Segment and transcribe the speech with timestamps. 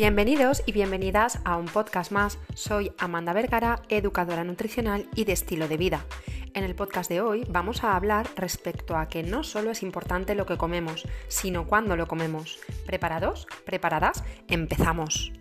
[0.00, 2.38] Bienvenidos y bienvenidas a un podcast más.
[2.54, 6.06] Soy Amanda Vergara, educadora nutricional y de estilo de vida.
[6.54, 10.34] En el podcast de hoy vamos a hablar respecto a que no solo es importante
[10.34, 12.60] lo que comemos, sino cuándo lo comemos.
[12.86, 13.46] ¿Preparados?
[13.66, 14.24] ¿Preparadas?
[14.48, 15.32] Empezamos.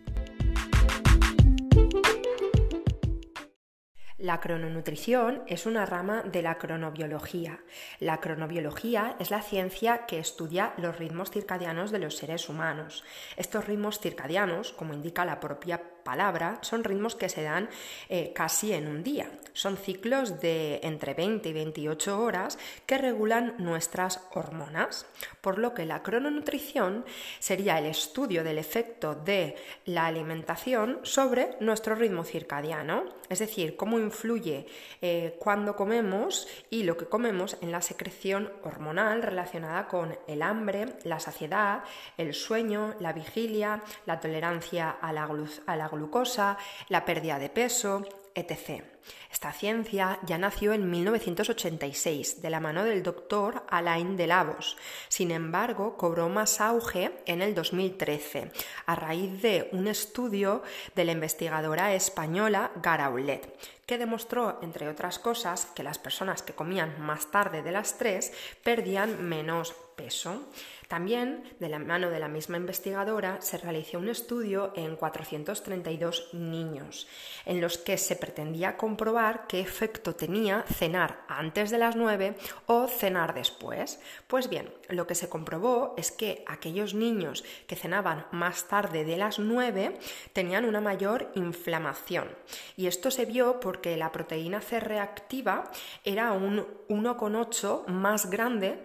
[4.20, 7.61] La crononutrición es una rama de la cronobiología.
[8.01, 13.05] La cronobiología es la ciencia que estudia los ritmos circadianos de los seres humanos.
[13.37, 17.70] Estos ritmos circadianos, como indica la propia palabra, son ritmos que se dan
[18.10, 19.30] eh, casi en un día.
[19.54, 25.06] Son ciclos de entre 20 y 28 horas que regulan nuestras hormonas,
[25.42, 27.04] por lo que la crononutrición
[27.39, 34.00] sería el estudio del efecto de la alimentación sobre nuestro ritmo circadiano, es decir, cómo
[34.00, 34.66] influye
[35.02, 40.86] eh, cuando comemos y lo que comemos en la secreción hormonal relacionada con el hambre,
[41.03, 41.84] la saciedad,
[42.17, 45.30] el sueño, la vigilia, la tolerancia a la,
[45.66, 46.57] a glucosa,
[46.89, 48.03] la pérdida de peso,
[48.35, 48.83] etc.
[49.31, 54.78] Esta ciencia ya nació en 1986 de la mano del doctor Alain de Lavos.
[55.08, 58.52] Sin embargo, cobró más auge en el 2013
[58.86, 60.64] a raíz de un estudio
[60.95, 67.02] de la investigadora española Garaulet, que demostró, entre otras cosas, que las personas que comían
[67.02, 68.31] más tarde de las 3
[68.63, 70.44] perdían menos peso.
[70.88, 77.08] También, de la mano de la misma investigadora, se realizó un estudio en 432 niños,
[77.45, 82.87] en los que se pretendía comprobar qué efecto tenía cenar antes de las 9 o
[82.87, 83.99] cenar después.
[84.25, 89.15] Pues bien, lo que se comprobó es que aquellos niños que cenaban más tarde de
[89.15, 89.99] las 9
[90.33, 92.29] tenían una mayor inflamación.
[92.77, 95.69] Y esto se vio porque la proteína C reactiva
[96.03, 98.81] era un 1,8 más grande,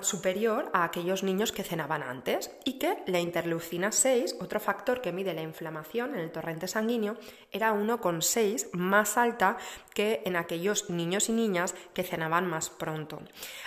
[0.00, 5.10] superior a aquellos niños que cenaban antes y que la interleucina 6, otro factor que
[5.10, 7.16] mide la inflamación en el torrente sanguíneo,
[7.50, 9.16] era 1,6 más
[9.94, 13.20] que en aquellos niños y niñas que cenaban más pronto.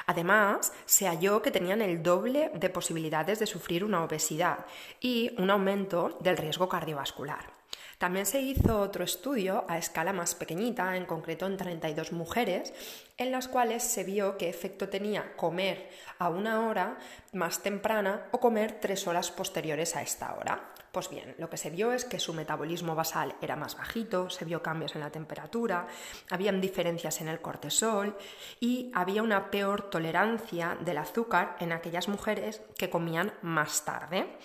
[0.05, 4.65] Además, se halló que tenían el doble de posibilidades de sufrir una obesidad
[4.99, 7.63] y un aumento del riesgo cardiovascular.
[7.97, 12.73] También se hizo otro estudio a escala más pequeñita, en concreto en 32 mujeres,
[13.17, 16.97] en las cuales se vio qué efecto tenía comer a una hora
[17.31, 20.73] más temprana o comer tres horas posteriores a esta hora.
[20.93, 24.45] Pues bien, lo que se vio es que su metabolismo basal era más bajito, se
[24.45, 25.87] vio cambios en la temperatura,
[26.29, 28.15] habían diferencias en el cortisol
[28.59, 34.37] y había una peor tolerancia del azúcar en aquellas mujeres que comían más tarde.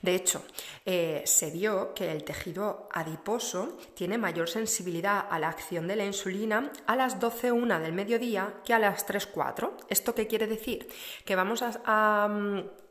[0.00, 0.44] De hecho,
[0.84, 6.04] eh, se vio que el tejido adiposo tiene mayor sensibilidad a la acción de la
[6.04, 9.72] insulina a las 12.1 del mediodía que a las 3.4.
[9.88, 10.86] ¿Esto qué quiere decir?
[11.24, 12.85] Que vamos a mm,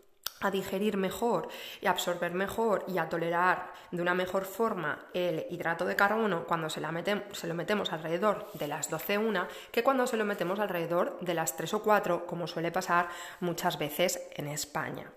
[0.46, 1.50] a digerir mejor
[1.82, 6.70] y absorber mejor y a tolerar de una mejor forma el hidrato de carbono cuando
[6.70, 6.94] se, la
[7.32, 11.56] se lo metemos alrededor de las 12-1 que cuando se lo metemos alrededor de las
[11.58, 15.12] 3 o 4 como suele pasar muchas veces en España.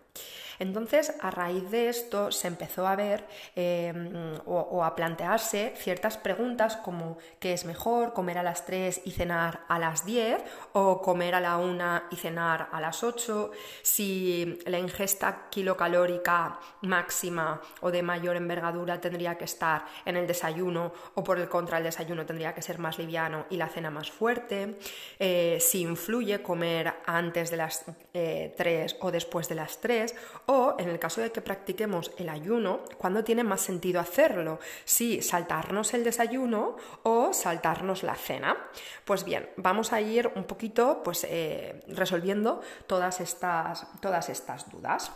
[0.59, 3.25] Entonces, a raíz de esto se empezó a ver
[3.55, 8.13] em, o, a plantearse ciertas preguntas como ¿qué es mejor?
[8.13, 10.43] ¿Comer a las 3 y cenar a las 10?
[10.73, 13.53] ¿O comer a la 1 y cenar a las 8?
[13.83, 20.93] Si la ingesta kilocalórica máxima o de mayor envergadura tendría que estar en el desayuno
[21.15, 24.11] o por el contra el desayuno tendría que ser más liviano y la cena más
[24.11, 24.79] fuerte.
[25.19, 29.98] Eh, si influye comer antes de las 3 eh, o después de las 3
[30.47, 34.59] o en el caso de que practiquemos el ayuno, ¿cuándo tiene más sentido hacerlo?
[34.85, 38.57] Si saltarnos el desayuno o saltarnos la cena.
[39.05, 45.11] Pues bien, vamos a ir un poquito pues, eh, resolviendo todas estas, todas estas dudas.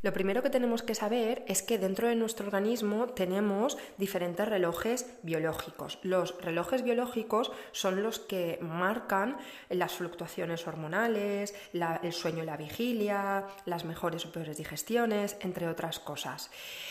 [0.00, 5.06] Lo primero que tenemos que saber es que dentro de nuestro organismo tenemos diferentes relojes
[5.24, 5.98] biológicos.
[6.02, 9.38] Los relojes biológicos son los que marcan
[9.68, 15.98] las fluctuaciones hormonales, el sueño y la vigilia, las mejores o peores digestiones, entre otras
[15.98, 16.50] cosas.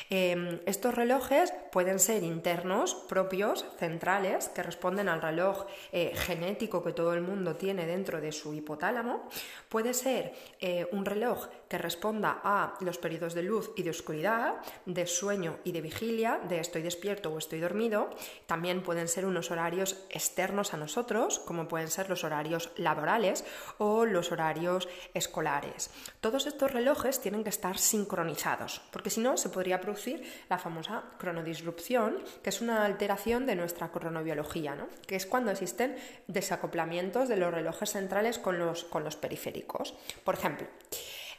[0.10, 6.92] Em, estos relojes pueden ser internos, propios, centrales, que responden al reloj eh, genético que
[6.92, 9.30] todo el mundo tiene dentro de su hipotálamo.
[9.70, 14.56] Puede ser eh, un reloj que responda a los periodos de luz y de oscuridad,
[14.86, 18.10] de sueño y de vigilia, de estoy despierto o estoy dormido.
[18.46, 23.46] También pueden ser unos horarios externos a nosotros, como pueden ser los horarios laborales
[23.78, 25.90] o los horarios escolares.
[26.22, 31.04] Todos estos relojes tienen que estar sincronizados, porque si no se podría producir la famosa
[31.18, 34.88] cronodisrupción, que es una alteración de nuestra cronobiología, ¿no?
[35.06, 35.98] que es cuando existen
[36.28, 39.94] desacoplamientos de los relojes centrales con los, con los periféricos.
[40.24, 40.68] Por ejemplo,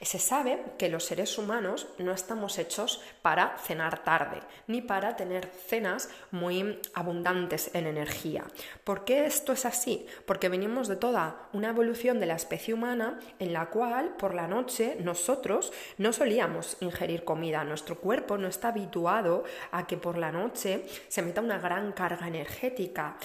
[0.00, 5.46] Se sabe que los seres humanos no estamos hechos para cenar tarde, ni para tener
[5.46, 8.44] cenas muy abundantes en energía.
[8.84, 10.06] ¿Por qué esto es así?
[10.24, 14.46] Porque venimos de toda una evolución de la especie humana en la cual por la
[14.46, 17.64] noche nosotros no solíamos ingerir comida.
[17.64, 19.42] Nuestro cuerpo no está habituado
[19.72, 23.16] a que por la noche se meta una gran carga energética.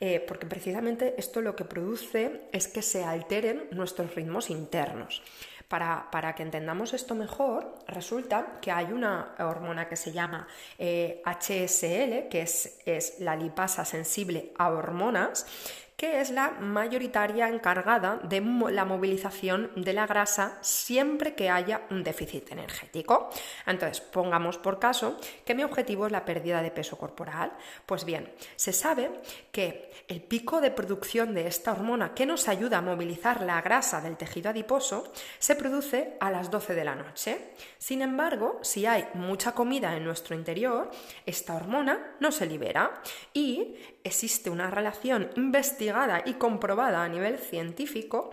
[0.00, 5.22] Eh, porque precisamente esto lo que produce es que se alteren nuestros ritmos internos.
[5.72, 10.46] Para, que entendamos esto mejor, resulta que hay una hormona que se llama
[10.78, 15.46] HSL, eh, que es, es la lipasa sensible a hormonas,
[16.02, 18.40] que es la mayoritaria encargada de
[18.72, 23.30] la movilización de la grasa siempre que haya un déficit energético.
[23.68, 27.52] Entonces, pongamos por caso que mi objetivo es la pérdida de peso corporal.
[27.86, 29.12] Pues bien, se sabe
[29.52, 34.00] que el pico de producción de esta hormona que nos ayuda a movilizar la grasa
[34.00, 37.52] del tejido adiposo se produce a las 12 de la noche.
[37.78, 40.90] Sin embargo, si hay mucha comida en nuestro interior,
[41.26, 43.00] esta hormona no se libera
[43.32, 48.30] y existe una relación investigada y comprobada a nivel científico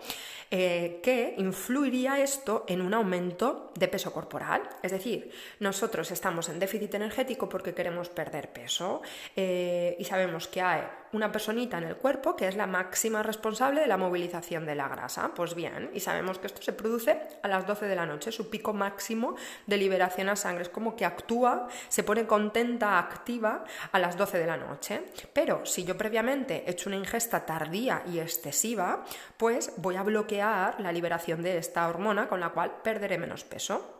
[0.51, 4.63] eh, que influiría esto en un aumento de peso corporal.
[4.81, 9.01] Es decir, nosotros estamos en déficit energético porque queremos perder peso
[9.35, 10.81] eh, y sabemos que hay
[11.13, 14.87] una personita en el cuerpo que es la máxima responsable de la movilización de la
[14.87, 15.31] grasa.
[15.35, 18.49] Pues bien, y sabemos que esto se produce a las 12 de la noche, su
[18.49, 19.35] pico máximo
[19.65, 20.63] de liberación a sangre.
[20.63, 25.03] Es como que actúa, se pone contenta, activa a las 12 de la noche.
[25.33, 29.03] Pero si yo previamente he hecho una ingesta tardía y excesiva,
[29.37, 33.98] pues voy a bloquear la liberación de esta hormona con la cual perderé menos peso.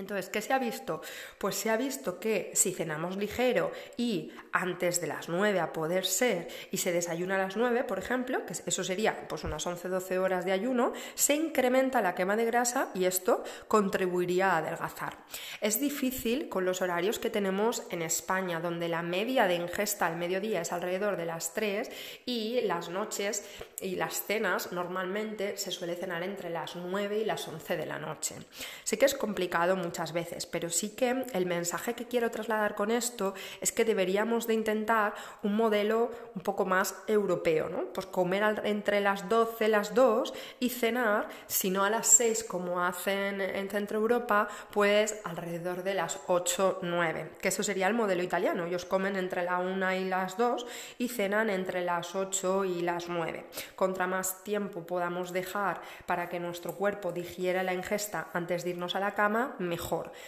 [0.00, 1.02] Entonces, ¿qué se ha visto?
[1.38, 6.04] Pues se ha visto que si cenamos ligero y antes de las 9 a poder
[6.04, 10.18] ser y se desayuna a las 9, por ejemplo, que eso sería pues unas 11-12
[10.18, 15.18] horas de ayuno, se incrementa la quema de grasa y esto contribuiría a adelgazar.
[15.60, 20.16] Es difícil con los horarios que tenemos en España, donde la media de ingesta al
[20.16, 21.90] mediodía es alrededor de las 3
[22.26, 23.44] y las noches
[23.80, 27.98] y las cenas normalmente se suele cenar entre las 9 y las 11 de la
[27.98, 28.36] noche.
[28.84, 32.92] Sí que es complicado muchas veces, pero sí que el mensaje que quiero trasladar con
[32.92, 37.86] esto es que deberíamos de intentar un modelo un poco más europeo, ¿no?
[37.92, 42.84] Pues comer entre las 12, las 2 y cenar, si no a las 6 como
[42.84, 48.22] hacen en Centro Europa, pues alrededor de las 8, 9, que eso sería el modelo
[48.22, 48.66] italiano.
[48.66, 50.66] Ellos comen entre la 1 y las 2
[50.98, 53.44] y cenan entre las 8 y las 9.
[53.74, 58.94] Contra más tiempo podamos dejar para que nuestro cuerpo digiera la ingesta antes de irnos
[58.94, 59.79] a la cama, mejor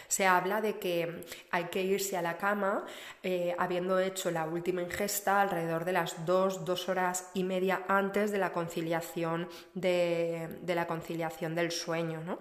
[0.08, 2.84] se habla de que hay que irse a la cama
[3.22, 8.31] eh, habiendo hecho la última ingesta alrededor de las dos, dos horas y media antes
[8.32, 12.22] de la conciliación, de, de la conciliación del sueño.
[12.25, 12.38] ¿no?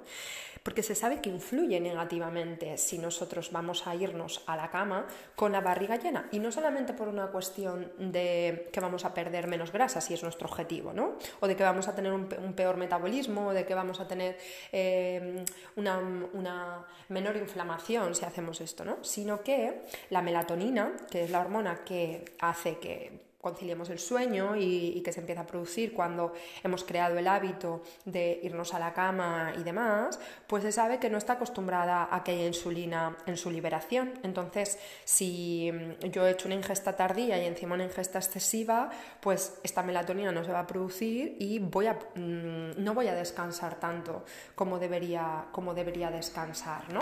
[0.63, 5.51] Porque se sabe que influye negativamente si nosotros vamos a irnos a la cama con
[5.51, 9.71] la barriga llena y no solamente por una cuestión de que vamos a perder menos
[9.71, 11.17] grasa, si es nuestro objetivo, ¿no?
[11.39, 14.37] o de que vamos a tener un, peor metabolismo, o de que vamos a tener
[14.71, 15.43] eh,
[15.75, 15.99] una,
[16.33, 19.03] una, menor inflamación si hacemos esto, ¿no?
[19.03, 25.01] sino que la melatonina, que es la hormona que hace que conciliemos el sueño y,
[25.01, 26.33] que se empieza a producir cuando
[26.63, 31.09] hemos creado el hábito de irnos a la cama y demás, pues se sabe que
[31.09, 34.13] no está acostumbrada a que haya insulina en su liberación.
[34.21, 35.71] Entonces, si
[36.11, 40.43] yo he hecho una ingesta tardía y encima una ingesta excesiva, pues esta melatonina no
[40.43, 45.45] se va a producir y voy a, mm, no voy a descansar tanto como debería,
[45.51, 47.01] como debería descansar, ¿no?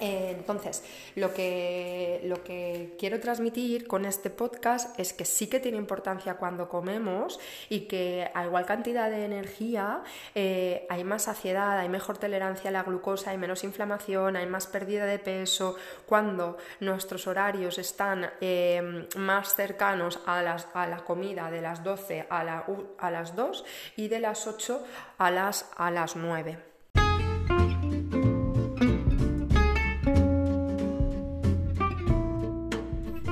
[0.00, 0.82] Eh, entonces,
[1.14, 6.34] lo que, lo que quiero transmitir con este podcast es que sí que tiene importancia
[6.34, 7.38] cuando comemos
[7.68, 10.02] y que a igual cantidad de energía
[10.34, 14.66] eh, hay más saciedad, hay mejor tolerancia a la glucosa, hay menos inflamación, hay más
[14.66, 15.76] pérdida de peso
[16.06, 22.26] cuando nuestros horarios están eh, más cercanos a, las, a, la comida de las 12
[22.30, 22.64] a,
[22.98, 23.64] a las 2
[23.96, 24.82] y de las 8
[25.18, 26.69] a las, a las 9.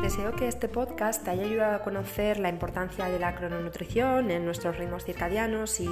[0.08, 4.46] Deseo que este podcast te haya ayudado a conocer la importancia de la crononutrición en
[4.46, 5.88] nuestros ritmos circadianos y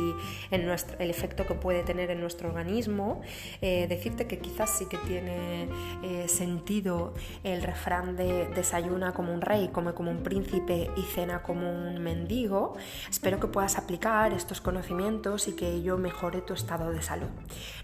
[0.50, 3.20] en el efecto que puede tener en nuestro organismo.
[3.61, 5.68] Eh, decirte que quizás sí que tiene
[6.02, 7.12] eh, sentido
[7.44, 12.02] el refrán de desayuna como un rey, come como un príncipe y cena como un
[12.02, 12.75] mendigo.
[13.11, 17.28] Espero que puedas aplicar estos conocimientos y que ello mejore tu estado de salud.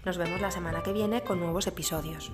[0.03, 2.31] Nos vemos la semana que viene con nuevos episodios.